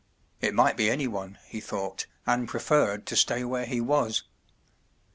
[0.41, 4.23] It might lie anyone, lie thought, and pre¬ ferred to stay where he was.